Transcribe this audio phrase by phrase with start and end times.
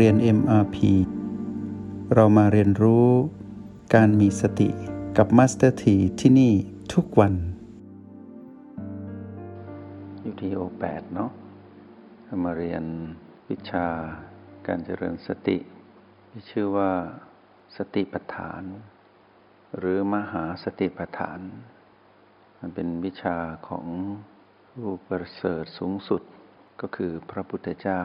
[0.00, 0.76] เรียน MRP
[2.14, 3.08] เรามาเรียนรู้
[3.94, 4.68] การมีสติ
[5.16, 6.52] กับ Master T ที่ที่นี่
[6.94, 7.34] ทุกวัน
[10.20, 11.30] อยู่ที่โอแปดเนาะ
[12.24, 12.84] เรามาเรียน
[13.50, 13.86] วิชา
[14.66, 15.58] การเจริญสติ
[16.28, 16.92] ที่ชื่อว่า
[17.76, 18.62] สติปัฏฐาน
[19.78, 21.40] หรือมหาสติปัฏฐาน
[22.60, 23.36] มันเป็นวิชา
[23.68, 23.86] ของ
[24.70, 26.22] ผู้ประเสริฐสูงสุด
[26.80, 28.02] ก็คือพระพุทธเจ้า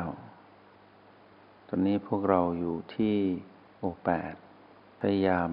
[1.71, 3.15] ตอนนี้พวกเราอยู่ที่
[3.77, 4.35] โอแปด
[5.01, 5.51] พยายาม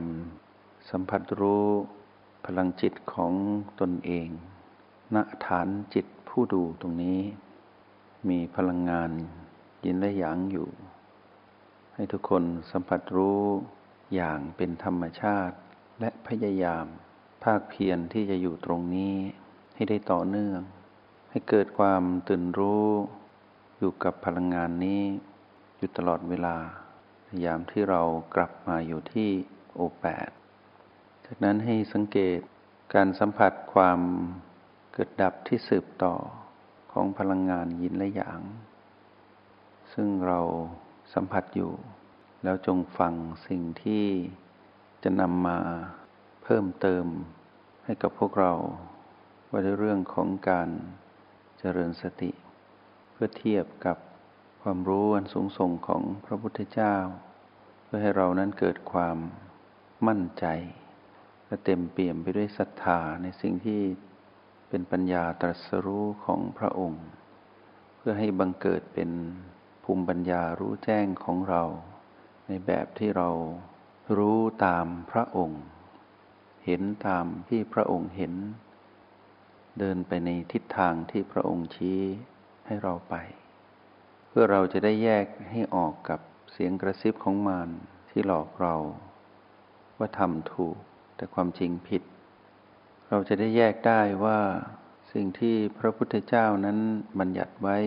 [0.91, 1.67] สัมผัสรู้
[2.47, 3.33] พลังจิตของ
[3.81, 4.29] ตนเอง
[5.15, 5.17] ณ
[5.47, 7.21] ฐานจิตผู้ดูตรงนี้
[8.29, 9.11] มีพลังงาน
[9.85, 10.69] ยินและหยางอยู่
[11.95, 13.43] ให้ทุกคนสัมผัสรู้
[14.15, 15.57] อย่างเป็นธรรมชาติ
[16.01, 16.87] และพยายาม
[17.45, 19.15] ภาคเพียรที่จะอยู่ตรงนี้
[19.75, 20.61] ให้ได้ต่อเนื่อง
[21.31, 22.89] ให้เกิดความตื่นรู้
[23.79, 25.05] อยู่กับพลังงานนี้
[25.77, 26.57] อยู่ตลอดเวลา
[27.27, 28.03] พยายามที่เรา
[28.35, 29.29] กลับมาอยู่ที่
[29.75, 30.31] โอแปด
[31.25, 32.41] จากนั้นให้สังเกต
[32.95, 34.01] การสัมผัสความ
[34.93, 36.15] เกิดดับที่สืบต่อ
[36.93, 38.41] ของพลังงานยินและหยาง
[39.93, 40.41] ซึ่งเรา
[41.15, 41.73] สัมผัสอยู่
[42.45, 43.15] แล้วจงฟัง
[43.47, 44.05] สิ่งที่
[45.03, 45.59] จะนำมา
[46.43, 47.07] เพิ่มเติม
[47.85, 48.53] ให้กับพวกเรา
[49.51, 50.69] ว่าในเรื่องของการ
[51.59, 52.31] เจริญสติ
[53.13, 53.97] เพื่อเทียบกับ
[54.69, 56.95] ความรู้อันสูงส่งของพระพุทธเจ้า
[57.85, 59.19] เพื่อให้เรานั้นเกิดความ
[60.07, 60.47] มั่นใจ
[61.47, 63.81] และเต็มเปี่ยมไปด้วยศรัทธาในสิ่งที่
[64.69, 67.05] เป็นปัญญาตรัสรู้ของพระองค์
[67.97, 69.11] เพื่อให้บังเกิดเป็น
[69.85, 71.63] ภูมิปัญญารู้แจ้งของเรา
[72.47, 73.31] ในแบบที่เรา
[74.19, 75.63] รู้ตามพระองค์
[76.65, 78.35] เห็นตามที่พระองค์เห็น
[79.79, 82.01] เดินไปในทิศทางที่พระองค์ชี้
[82.67, 83.17] ให้เราไป
[84.39, 86.21] พื่อเราจะได้แยกให้ออกกับ
[86.53, 87.69] เสียงกระซิบของมาร
[88.11, 88.75] ที่หลอกเรา
[89.99, 90.77] ว่าทำถูก
[91.17, 92.03] แต่ความจริงผิด
[93.09, 94.39] เราจะได้แยกได้ว่า
[95.13, 96.79] สิ่งที่พระพุทธเจ้านั้น
[97.19, 97.79] บัญญัติไว้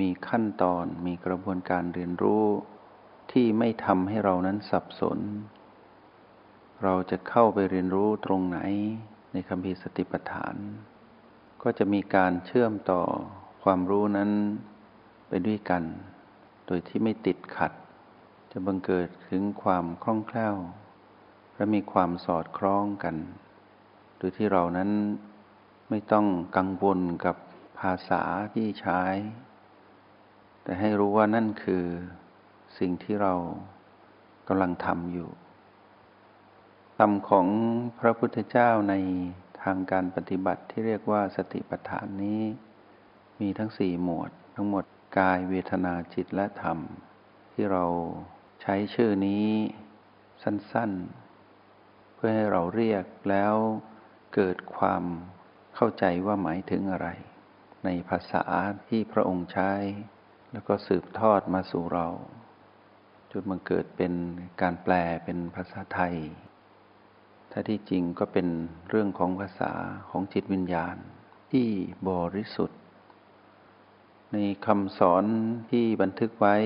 [0.00, 2.44] มีขั้นตอนมีกระบวนการเรียนรู้
[3.32, 5.18] ที่ไม่ทำให้เรานั้นสับสน
[6.82, 8.58] เราจะเข้าไปเรียนรู้ตรงไหน
[9.32, 10.54] ในคำพีสติปัฏฐาน
[11.62, 13.02] ก็จะมีการเชื่อมต่อ
[13.62, 14.32] ความรู้นั้น
[15.30, 15.82] ไปด้วยกัน
[16.66, 17.72] โดยที่ไม่ติดขัด
[18.50, 20.56] จะบังเกิดถึงความคล่องแคล่ว
[21.56, 23.16] และมีความสอดคล้องกัน
[24.18, 24.90] โดยที่เรานั้น
[25.90, 26.26] ไม่ต้อง
[26.56, 27.36] กังวลกับ
[27.78, 28.22] ภาษา
[28.54, 29.02] ที่ใช้
[30.62, 31.84] แต่ให้รู้ว่านั่นคือ
[32.78, 33.34] สิ่งที่เรา
[34.48, 35.28] กำลังทำอยู่
[36.98, 37.46] ธรรมของ
[37.98, 38.94] พระพุทธเจ้าใน
[39.62, 42.42] ทางการปฏิบัติที่เรียกว่าสติปัฏฐานนี้
[43.40, 44.84] มีทั้งสี่หมวดทั้งหมด
[45.18, 46.78] กายเวทนาจิตและธรรม
[47.52, 47.84] ที่เรา
[48.62, 49.46] ใช้ชื่อนี้
[50.42, 53.54] สั้นๆ เพื่อให้เราเรียกแล้ว
[54.34, 55.04] เกิดความ
[55.74, 57.08] เข้าใจว่าหมายถึงอะไร
[57.84, 58.44] ในภาษา
[58.88, 59.72] ที่พระองค์ใช้
[60.52, 62.08] แล้วก็สืบทอดมาสู่เรา
[63.30, 64.12] จนมันเกิดเป็น
[64.62, 64.94] การแปล
[65.24, 66.16] เป็นภาษาไทย
[67.50, 68.48] ถ้าที่จริงก็เป็น
[68.88, 69.72] เรื่องของภาษา
[70.10, 70.96] ของจิตวิญญาณ
[71.52, 71.68] ที่
[72.08, 72.79] บริสุทธิ์
[74.34, 75.24] ในคำสอน
[75.70, 76.56] ที่บันทึกไว้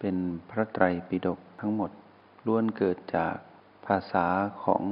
[0.00, 0.16] เป็น
[0.50, 1.90] พระไตรปิฎกทั้งหมด
[2.46, 3.36] ล้วนเกิดจาก
[3.86, 4.26] ภาษา
[4.64, 4.82] ของ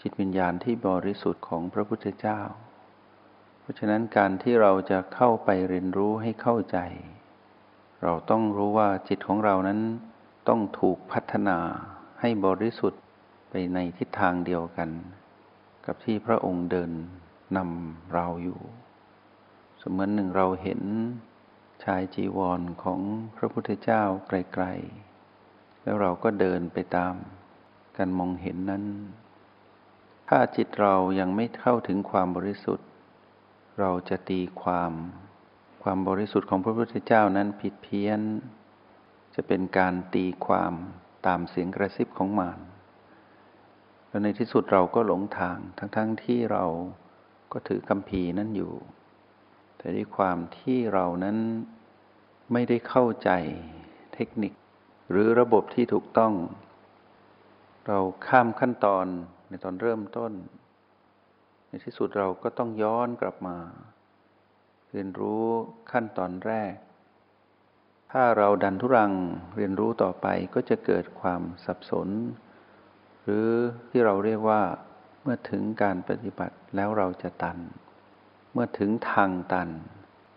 [0.00, 2.40] จิตวิญญาณที่บริสุทธิ์ของพระพุทธเจ้า
[3.60, 6.78] เพราะฉะนั้นการที่เราจะเข้าไปเรียนรู้ให้เข้าใจ
[8.02, 9.80] เราต้องรู้ว่าจิตของเรานั้น
[10.48, 11.58] ต้องถูกพัฒนา
[12.20, 13.02] ให้บริสุทธิ์
[13.50, 14.90] ไปในทิศทางเดียวกัน
[15.86, 16.90] กับที่พระองค์เดิน
[17.56, 18.60] นำเราอยู่
[19.86, 20.82] สมือนหนึ่งเราเห็น
[21.84, 23.00] ชายจีวรของ
[23.36, 27.14] พระพุทธเจ้าไกลๆ แล้วเราก็เดินไปตาม
[27.96, 28.84] การมองเห็นนั้น
[30.28, 32.88] ถ้าจิตเรายังไม่เข้าถึงความบริสุทธิ์
[33.80, 34.92] เราจะตีความ
[35.82, 38.20] ความบริสุทธิ์ของพระพุทธเจ้านั้นผิดเพี้ยน
[39.34, 40.72] จะเป็นการตีความ
[41.26, 42.60] ตามเสียงกระซิบของมาร
[44.08, 46.64] แล้วในที่สุดเราก็หลงทางทั้งๆทที่เรา
[47.52, 48.74] ก็ถือคำพีนั้นอยู่
[49.84, 51.36] แต่ด้วยความที่เรานั้น
[52.52, 53.30] ไม่ได้เข้าใจ
[54.14, 54.52] เทคนิค
[55.10, 56.32] หรือระบบที่ถูกต้อง
[57.86, 59.06] เราข้ามขั้นตอน
[59.48, 60.32] ในตอนเริ่มต้น
[61.68, 63.56] ในที่สุดเราก็ต้องย้อนกลับมา
[64.90, 65.46] เรียนรู้
[65.92, 66.74] ขั้นตอนแรก
[68.12, 69.12] ถ้าเราดันทุรัง
[69.56, 72.08] เรียนรู้ต่อไปก็จะเกิดความสับสน
[73.22, 73.48] หรือ
[73.90, 74.62] ที่เราเรียกว่า
[75.22, 77.58] เมื่อถึงการปฏิบัติแล้วเราจะตัน
[78.56, 79.68] เมื่อถึงทางตัน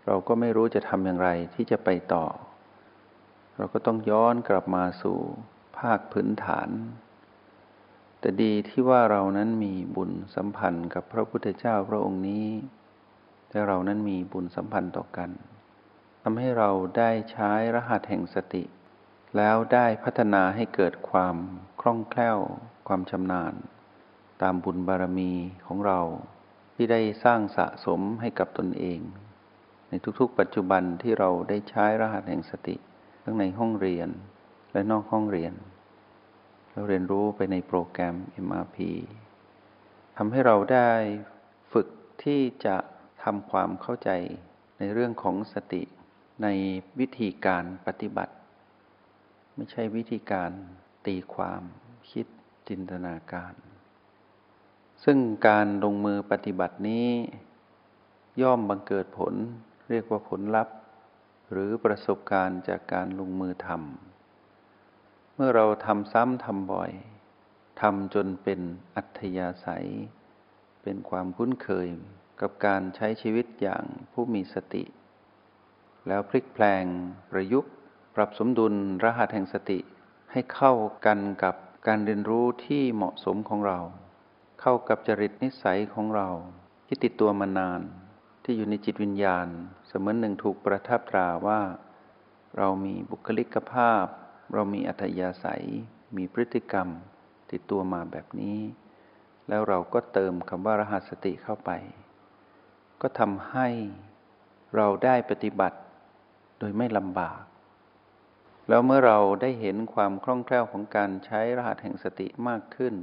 [0.06, 2.26] เราก็ไม่รู้จะทำอย่างไรที่จะไปต่อ
[3.56, 5.18] เราก็ต้องย้อนกลับมาสู่
[5.78, 6.68] ภาคพื้นฐาน
[8.20, 12.48] แต่ดีที่ว่าเรานั้นมีบุญสัมพันธ์กับพระพุทธเจ้าพระองค์นี้
[13.50, 15.30] และเรานั้นมีบุญสัมพันธ์ต่อกัน
[16.22, 18.64] ทำให้เราได้ใช้รหัสแห่งสติ
[19.36, 21.36] แล้วได้พัฒนาให้เกิดความ
[21.80, 22.38] คล่องแคล่ว
[22.88, 23.54] ความชำนาญ
[24.42, 25.32] ตามบุญบารมี
[25.66, 26.00] ของเรา
[26.80, 29.00] ที่ได้สร้างสะสมให้กับตนเอง
[29.88, 32.76] ในทุกๆ ปัจจุบันที่เราได้ใช้รหัสแห่งสติ
[33.22, 34.08] ทั้งในห้องเรียน
[34.72, 35.52] และนอกห้องเรียน
[36.72, 38.16] เราเรียนรู้ไปในโปรแกรม
[38.46, 38.76] MRP
[40.16, 40.90] ทำให้เราได้
[41.72, 41.88] ฝึก
[42.24, 42.76] ที่จะ
[43.24, 44.10] ทำความเข้าใจ
[44.78, 45.82] ในเรื่องของสติ
[46.42, 46.48] ใน
[46.98, 48.34] วิธีการปฏิบัติ
[49.54, 50.50] ไม่ใช่วิธีการ
[51.06, 51.62] ตีความ
[52.10, 52.26] คิด
[52.68, 53.54] จินตนาการ
[55.04, 55.18] ซึ่ง
[55.48, 57.08] การลงมือปฏิบัตินี้
[58.42, 59.34] ย่อมบังเกิดผล
[59.90, 60.76] เรียกว่าผลลัพธ์
[61.52, 66.90] หรือประสบการณ์จากการลงมือทำเมื่อเราทำซ้ำทำบ่อย
[67.80, 68.60] ทำจนเป็น
[68.96, 69.88] อัธยาศัย
[70.82, 71.88] เป็นความคุ้นเคย
[72.40, 74.84] กับการใช้ชีวิตอย่างผู้มีสติ
[76.08, 76.84] แล้วพลิกแปลง
[77.30, 77.72] ประยุกต์
[78.14, 78.74] ปรับสมดุล
[79.04, 79.78] รหัสแห่งสติ
[80.32, 80.72] ให้เข้า
[81.06, 81.54] กันกับ
[81.86, 83.78] การเรียนรู้ที่เหมาะสมของเรา
[84.60, 86.28] เข้ากับจริตนิสัยของเรา
[86.86, 87.80] ที่ติดตัวมานาน
[88.44, 89.48] ที่อยู่ในจิตวิญญาณ
[89.86, 91.60] เสมือนหนึ่งถูกประทับตราว่า
[92.58, 94.04] เรามีบุคลิกภาพ
[94.52, 95.64] เรามีอัธยาศัย
[96.16, 96.88] มีพฤติกรรม
[97.50, 98.58] ติดตัวมาแบบนี้
[99.48, 101.70] แล้วเราก็เติมคำว่ารหัสสติเข้าไป
[103.00, 103.68] ก็ทำให้
[104.76, 105.78] เราได้ปฏิบัติ
[106.58, 107.42] โดยไม่ลำบาก
[108.68, 112.94] แล้วเมื่อเราได้เห็นความคล่องแคล่วของการใช้รหัสแห่งสติมากขึ้น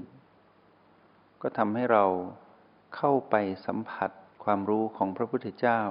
[1.48, 2.06] ก็ทำให้เรา
[2.96, 4.12] เข้าไปสัมผัส
[4.44, 5.82] ความรู้ของพระพุทธเจ้า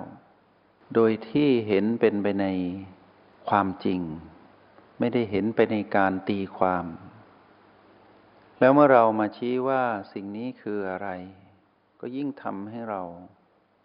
[0.95, 2.47] โดยที่เห็นเป็นไปใน
[3.49, 4.01] ความจริง
[4.99, 6.87] ไม่ได้เห็นไปในการตีความ
[8.61, 11.09] แล้วเมื่อเรามาชี้ว่าสิ่งนี้คืออะไร
[12.01, 13.03] ก็ยิ่งทำให้เรา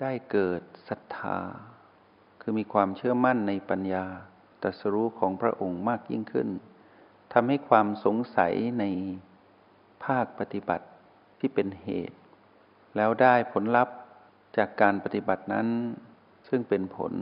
[0.01, 1.39] ได้เกิดศรัทธา
[2.41, 4.05] คือมีความเชื่อมั่นในปัญญา
[4.63, 6.49] ตรัสรู้ของพระองค์มากยิ่งขึ้น
[7.33, 8.85] ทำให้ความสงสัยใน
[10.03, 10.85] ภาคปฏิบัติ
[11.39, 12.17] ที่เป็นเหตุ
[12.95, 13.95] แล้วได้ผลลัพธ์
[14.57, 15.67] จากการปฏิบัตินั้น
[16.49, 17.13] ซึ่งเป็นผล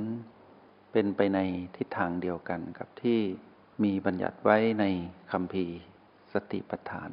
[0.92, 1.40] เป็นไปใน
[1.76, 3.20] ทิศทางเดียวกันกับที่
[3.84, 4.86] มีบัญญัติไว้ใน
[5.32, 5.66] คำพี
[6.34, 7.12] สติปัฏฐาน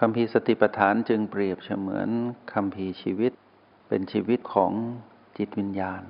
[0.00, 2.08] คำพีสติปัฏฐานจึงเปรียบเสมือน
[2.52, 3.32] คำพีชีวิต
[3.88, 4.72] เป็นชีวิตของ
[5.36, 6.02] จิตวิญญาณ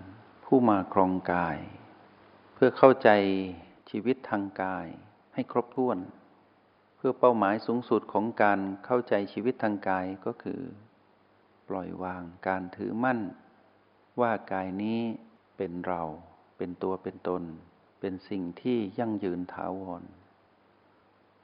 [0.45, 1.59] ผู้มาครองกาย
[2.55, 3.09] เพื่อเข้าใจ
[3.91, 4.87] ชีวิตทางกาย
[5.35, 5.99] ให้ครบถ้วน
[7.01, 10.61] เพื่อเป้าหมายสูงสุดของการเข้าใจชีวิตทางกายก็คือ
[11.69, 13.21] ปล่อยวางการถือมั่น
[14.21, 15.01] ว่ากายนี้
[15.57, 16.03] เป็นเรา
[16.57, 17.43] เป็นตัวเป็นตน
[18.01, 20.03] เป็นสิ่งที่ยั่งยืนถาวร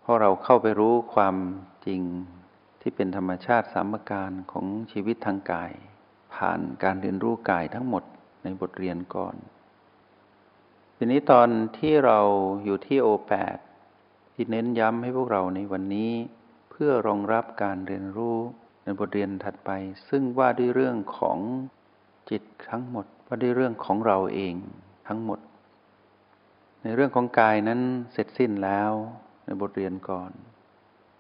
[0.03, 1.37] พอเราเข้าไปรู้ความ
[1.87, 2.03] จริง
[2.81, 5.73] ที่เป็นธรรมชาติสามการของชีวิตทางกาย
[6.35, 8.05] ผ่านการเรียนรู้กายทั้งหมด
[8.43, 9.37] ในบทเรียนก่อน
[10.97, 11.49] ทีนี้ตอน
[11.79, 12.21] ที่เรา
[12.65, 13.57] อยู่ที่โอแปด
[14.35, 16.13] ที่เน้นย้ำให้พวกเราในวันนี้
[16.71, 18.39] เพื่อรองรับการเรียนรู้
[18.85, 19.71] ในบทเรียนถัดไป
[20.09, 21.39] ซึ่งว่าด้วยเรื่องของ
[22.31, 24.55] จิตทั้งหมดว่าด้วยเรื่องของเราเอง
[25.09, 25.41] ทั้งหมด
[26.83, 27.81] ในเรื่องของกายนั้น
[28.13, 28.93] เสร็จสิ้นแล้ว
[29.45, 30.31] ในบทเรียนก่อน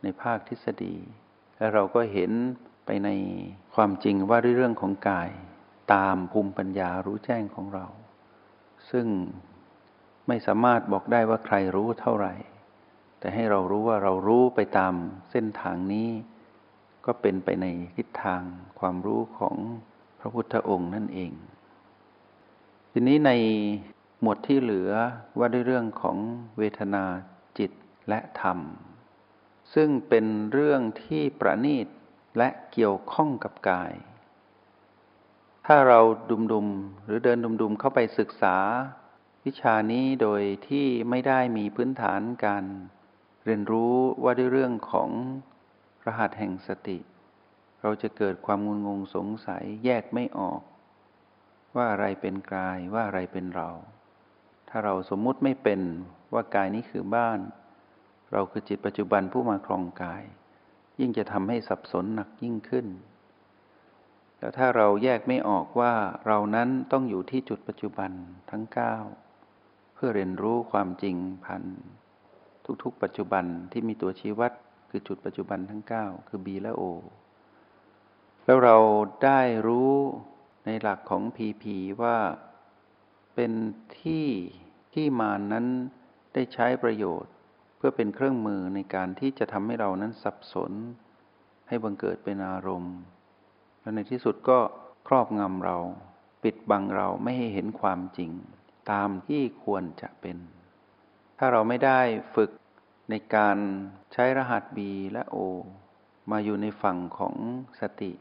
[0.02, 0.96] ในภาคทฤษฎี
[1.56, 2.32] และเราก็เห็น
[2.86, 3.08] ไปใน
[3.74, 5.30] ความจริงว่าด้วยเรื่องของกาย
[5.94, 7.86] ตามภูมิปัญญารู้แจ้งของเรา
[8.90, 9.06] ซึ่ง
[10.28, 12.34] ไม่สามารถบอกได้ว่าใครรู้เท่าไหร่
[13.24, 14.94] แต่ให้เรารู้ว่าเรารู้ไปตาม
[15.30, 16.08] เส้นทางนี้
[17.06, 17.66] ก็เป็นไปใน
[17.96, 18.42] ทิศทาง
[18.78, 19.56] ความรู้ของ
[20.18, 21.32] พระพุทธองค์นั่นเอง
[22.92, 23.32] ทีนี้ใน
[24.20, 24.90] หมวดที่เหลือ
[25.38, 26.16] ว่าด้วยเรื่องของ
[26.58, 27.04] เวทนา
[27.58, 27.70] จิต
[28.08, 28.58] และธรรม
[29.74, 31.86] ซึ่งเป็นเรื่องที่ประณีต
[32.38, 33.92] และเกี่ยวข้องกับกาย
[35.66, 36.00] ถ้าเรา
[36.30, 38.56] ดุมๆหรือเดินดุมๆเข้าไปศึกษา
[39.44, 42.64] วิชานี้โดยที่ไม่ได้มีพื้นฐานการ
[43.44, 45.10] เรียนรู้ว่าด้วยเรื่องของ
[46.06, 46.98] รหัสแห่งสติ
[47.80, 50.60] เราจะเกิดความงุนงงสงสัยแยกไม่ออก
[51.76, 53.70] ว่าอะไรเป็นกายว่าอะไรเป็นเรา
[54.68, 55.80] ถ้าเราสมมุติไม่เป็น
[56.32, 57.38] ว่ากายนี้คือบ้าน
[58.32, 60.22] เราคือจิตปัจจุบันผู้มาครองกาย
[61.00, 62.86] ยิ่งจะทำให้สับสนหนักยิ่งขึ้น
[64.38, 65.92] แล้วถ้าเราแยกไม่ออกว่า
[66.26, 68.10] เรานั้นต้องอยู่ที่จุดปัจจุบัน
[68.50, 71.64] ทั้ง 9 เพื่อเรียนรู้ความจริงพัน
[72.82, 74.52] ทุกๆ ปัจจุบันที่มีตัวชี้วัด
[74.90, 76.82] คือจุดปัจจุบันทั้ง 9 คือ B และ O
[78.44, 78.76] แล้วเรา
[79.24, 79.92] ได้รู้
[80.66, 81.64] ในหลักของ PP
[82.02, 82.16] ว่า
[83.34, 83.52] เป็น
[84.00, 84.26] ที่
[84.94, 85.66] ที่มานั้น
[86.34, 87.32] ได้ใช้ประโยชน์
[87.76, 90.72] เพื่อเป็นเครื่องมือในการที่จะทำให้เรานั้นสับสน
[91.68, 92.96] ให้บังเกิดเป็นอารมณ์
[93.80, 94.58] และในที่สุดก็
[95.08, 95.78] ครอบงำเรา
[96.42, 98.30] ปิดบังเราไม่ให้เห็นความจริง
[98.90, 102.00] ตามที่ควรจะเป็นาเราไม่ได้
[102.34, 102.50] ฝึก
[103.10, 103.56] ในการ
[104.12, 104.78] ใช้รหัส B
[105.12, 105.36] และ O
[106.30, 107.34] มาอยู่ในฝั่งของ
[107.80, 108.12] สติ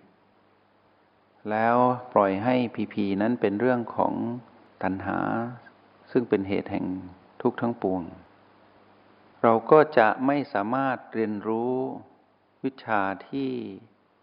[1.50, 1.78] แล้ว
[2.14, 4.14] ปล่อยให้พีพีนั้นเป็นเรื่องของ
[4.84, 5.20] ตัณหา
[6.12, 6.86] ซึ่งเป็นเหตุแห่ง
[7.42, 8.02] ทุกข์ทั้งปวง
[9.44, 11.74] เราก็จะไม่สามารถเรียนรู้
[12.64, 13.50] วิชาที่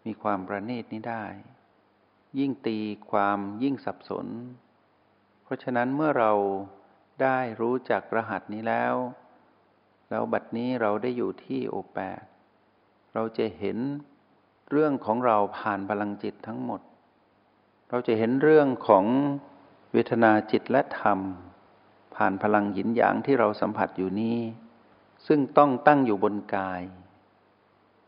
[0.05, 1.25] มีความประณีตนี้ได้
[2.39, 2.79] ยิ่งตี
[3.11, 4.27] ความยิ่งสับสน
[5.43, 6.31] เพราะฉะนั้นเมื่อเรา
[7.21, 8.95] ได้รู้จักรหัสนี้แล้ว
[10.09, 12.21] แล้วบัดนี้เราได้อยู่ที่โอแปด
[13.13, 13.77] เราจะเห็น
[14.71, 16.81] เรื่องของเราผ่านพลังจิตทั้งหมด
[17.89, 19.05] เราจะเห็นเรื่องของ
[19.93, 21.19] เวทนาจิตและธรรม
[22.15, 24.39] ผ่านพลังหยินหยางที่เราสัมผัสอยู่นี้
[25.27, 26.81] ซึ่งต้องตั้งอยู่บนกาย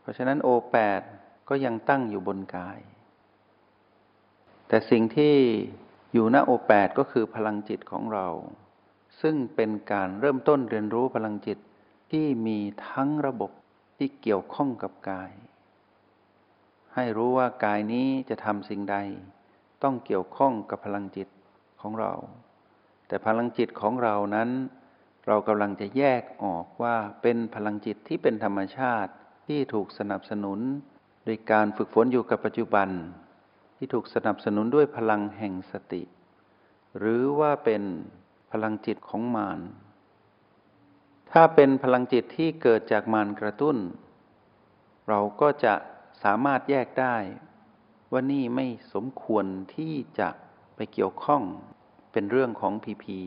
[0.00, 1.00] เพราะฉะนั้นโอแปด
[1.48, 2.78] ก็ยังตั้งอยู่บนกาย
[4.68, 5.34] แต่สิ่งที่
[6.12, 8.26] อยู่ณโอแปดก็คือพลังจิตของเรา
[9.22, 11.58] ซึ่งเป็นการเริ่มต้นเรียนรู้พลังจิต
[12.10, 13.50] ที่มีทั้งระบบ
[13.98, 15.30] ที่เกี่ยวข้องกับกาย
[16.94, 18.96] ให้รู้ว่ากายนี้จะทำสิ่งใด
[19.82, 21.28] ต้องเกี่ยวข้องกับพลังจิต
[21.80, 22.12] ของเรา
[23.06, 24.50] แต่พลังจิตของเรานั้น
[25.26, 29.12] เรากำลังจะแยกออกว่าเป็นพลังจิตที่เป็นธรรมชาติ
[29.46, 30.58] ที่ถูกสนับสนุน
[31.24, 32.88] โดยการฝึกฝนอยู่กับปัจจุบัน
[33.76, 36.02] ที่ถูกสนับสนุนด้วยพลังแห่งสติ
[36.98, 37.82] หรือว่าเป็น
[38.56, 39.60] พลังจิตของมาร
[41.32, 43.76] ถ้าเป็นพลังจิตที่เกิดจากมารกระตุ้น
[45.08, 45.74] เราก็จะ
[46.22, 47.16] สามารถแยกได้
[48.12, 50.28] ว่านี่ไม่สมควรที่จะ
[50.76, 51.42] ไปเกี่ยวข้อง
[52.12, 53.20] เป็นเรื่องของพีพี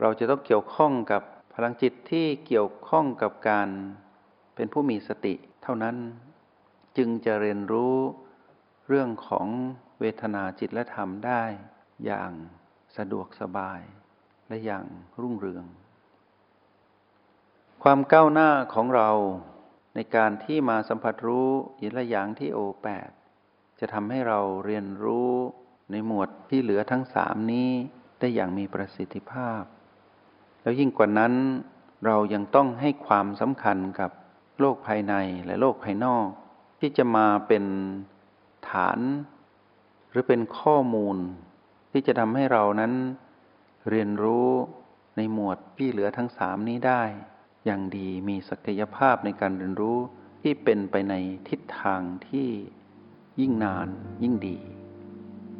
[0.00, 1.22] เราจะต้องเกี่ยวข้องกับ
[1.54, 3.68] พลังจิตที่เกี่ยวข้องกับการ
[4.54, 5.96] เป็นผู้มีสติเท่านั้น
[6.96, 7.96] จึงจะเรียนรู้
[8.88, 9.46] เรื่องของ
[10.00, 11.42] เวทนาจิตและธรรมได้
[12.06, 12.32] อย่าง
[12.96, 13.80] สะดวกสบาย
[14.48, 14.84] และอย่าง
[15.20, 15.64] รุ่งเรือง
[17.82, 19.10] ความก้าวหน้าของเรา
[19.94, 21.48] ในการที่มาสัมผัสรู้
[21.80, 23.10] ยินละอย่างที่โอแปด
[23.80, 25.32] จะทำให้เราเรียนรู้
[25.90, 27.70] ในหมวดที่เหลือทั้งสามนี้
[28.18, 29.62] ได้อย่างมีประสิทธิภาพ
[30.62, 31.34] แล้วยิ่งกว่านั้น
[32.06, 34.10] เรายังต้องให้ความสำคัญกับ
[34.60, 35.14] โลกภายใน
[35.46, 36.26] และโลกภายนอก
[36.80, 37.64] ที่จะมาเป็น
[38.70, 38.98] ฐาน
[40.10, 41.16] หรือเป็นข้อมูล
[41.96, 42.92] ที่จะทำให้เรานั้น
[43.90, 44.48] เรียนรู้
[45.16, 47.02] ในหมวดที่เหลือทั้งสามนี้ได้
[47.64, 49.98] อย่างดีมีศักยภาพในการเรียนรู้
[50.42, 51.14] ที่เป็นไปใน
[51.48, 52.48] ทิศทางที่
[53.40, 53.88] ยิ่งนาน
[54.22, 54.58] ยิ่งดี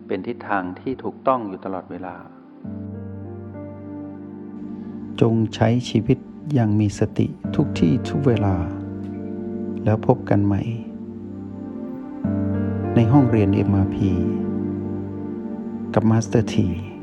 [0.07, 2.17] เป็นทิศทางที่ถูกต้องอยู่ตลอดเวลา
[5.21, 6.19] จงใช้ชีวิต
[6.55, 7.26] อย่างมีสติ
[7.57, 8.55] ทุกที่ทุกเวลา
[9.85, 10.62] แล้วพบกันใหม่
[12.95, 13.97] ในห้องเรียน MRP
[15.95, 16.94] กับมาสเตอร์ที